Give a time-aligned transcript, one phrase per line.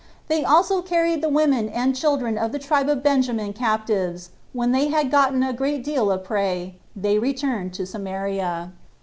[0.29, 4.71] They also carried the women and children of the tribe of Benjamin captives; and when
[4.71, 8.71] they had gotten a great deal of prey, they returned to Samaria.